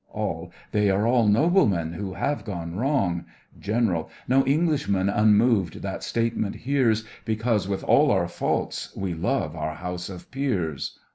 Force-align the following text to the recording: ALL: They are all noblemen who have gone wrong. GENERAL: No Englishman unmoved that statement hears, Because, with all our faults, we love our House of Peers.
ALL: 0.13 0.51
They 0.71 0.89
are 0.89 1.05
all 1.05 1.27
noblemen 1.27 1.93
who 1.93 2.15
have 2.15 2.43
gone 2.43 2.75
wrong. 2.75 3.25
GENERAL: 3.59 4.09
No 4.27 4.43
Englishman 4.47 5.09
unmoved 5.09 5.83
that 5.83 6.01
statement 6.01 6.55
hears, 6.55 7.03
Because, 7.23 7.67
with 7.67 7.83
all 7.83 8.09
our 8.09 8.27
faults, 8.27 8.91
we 8.95 9.13
love 9.13 9.55
our 9.55 9.75
House 9.75 10.09
of 10.09 10.31
Peers. 10.31 10.97